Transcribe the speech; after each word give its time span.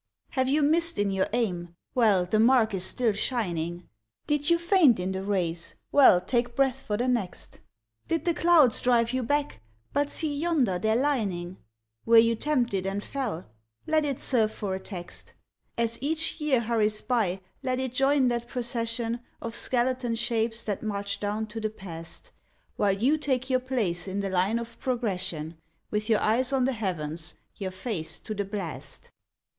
Have 0.29 0.47
you 0.49 0.63
missed 0.63 0.97
in 0.97 1.11
your 1.11 1.27
aim? 1.31 1.75
Well, 1.93 2.25
the 2.25 2.39
mark 2.39 2.73
is 2.73 2.83
still 2.83 3.13
shining. 3.13 3.87
Did 4.25 4.49
you 4.49 4.57
faint 4.57 4.99
in 4.99 5.11
the 5.11 5.23
race? 5.23 5.75
Well, 5.91 6.19
take 6.19 6.55
breath 6.55 6.79
for 6.81 6.97
the 6.97 7.07
next. 7.07 7.59
Did 8.07 8.25
the 8.25 8.33
clouds 8.33 8.81
drive 8.81 9.13
you 9.13 9.21
back? 9.21 9.61
But 9.93 10.09
see 10.09 10.35
yonder 10.35 10.79
their 10.79 10.95
lining. 10.95 11.57
Were 12.03 12.17
you 12.17 12.33
tempted 12.33 12.87
and 12.87 13.03
fell? 13.03 13.45
Let 13.85 14.03
it 14.03 14.19
serve 14.19 14.51
for 14.51 14.73
a 14.73 14.79
text. 14.79 15.33
As 15.77 15.99
each 16.01 16.41
year 16.41 16.61
hurries 16.61 16.99
by 17.01 17.39
let 17.61 17.79
it 17.79 17.93
join 17.93 18.27
that 18.29 18.47
procession 18.47 19.19
Of 19.39 19.53
skeleton 19.53 20.15
shapes 20.15 20.63
that 20.63 20.81
march 20.81 21.19
down 21.19 21.45
to 21.45 21.59
the 21.61 21.69
Past, 21.69 22.31
While 22.75 22.93
you 22.93 23.19
take 23.19 23.51
your 23.51 23.59
place 23.59 24.07
in 24.07 24.21
the 24.21 24.31
line 24.31 24.57
of 24.57 24.79
Progression, 24.79 25.59
With 25.91 26.09
your 26.09 26.21
eyes 26.21 26.51
on 26.51 26.65
the 26.65 26.73
heavens, 26.73 27.35
your 27.55 27.69
face 27.69 28.19
to 28.21 28.33
the 28.33 28.45
blast. 28.45 29.11